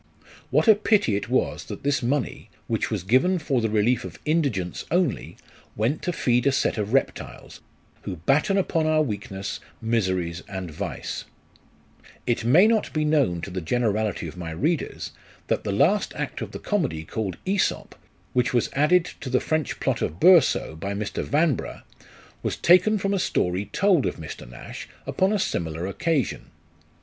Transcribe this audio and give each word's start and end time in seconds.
What 0.49 0.67
a 0.67 0.73
pity 0.73 1.15
it 1.15 1.29
was 1.29 1.65
that 1.65 1.83
this 1.83 2.01
money, 2.01 2.49
which 2.65 2.89
was 2.89 3.03
given 3.03 3.37
for 3.37 3.61
the 3.61 3.69
relief 3.69 4.03
of 4.03 4.17
indigence 4.25 4.83
only, 4.89 5.37
went 5.75 6.01
to 6.01 6.11
feed 6.11 6.47
a 6.47 6.51
set 6.51 6.79
of 6.79 6.91
reptiles, 6.91 7.61
who 8.01 8.15
batten 8.15 8.57
upon 8.57 8.87
our 8.87 9.03
weakness, 9.03 9.59
miseries, 9.79 10.41
and 10.49 10.71
vice! 10.71 11.25
It 12.25 12.43
may 12.43 12.65
not 12.65 12.91
be 12.93 13.05
known 13.05 13.41
to 13.41 13.51
the 13.51 13.61
generality 13.61 14.27
of 14.27 14.35
my 14.35 14.49
readers, 14.49 15.11
that 15.49 15.63
the 15.63 15.71
last 15.71 16.15
act 16.15 16.41
of 16.41 16.49
the 16.51 16.57
comedy, 16.57 17.03
called" 17.05 17.37
^iEsop," 17.45 17.91
which 18.33 18.55
was 18.55 18.71
added 18.73 19.05
to 19.19 19.29
the 19.29 19.39
French 19.39 19.79
plot 19.79 20.01
of 20.01 20.19
Boursault, 20.19 20.79
by 20.79 20.95
Mr. 20.95 21.23
Yanbrugh, 21.23 21.83
was 22.41 22.57
taken 22.57 22.97
from 22.97 23.13
a 23.13 23.19
story 23.19 23.65
told 23.65 24.07
of 24.07 24.15
Mr. 24.15 24.49
Nash 24.49 24.89
upon 25.05 25.31
a 25.31 25.37
similar 25.37 25.85
occasion. 25.85 26.49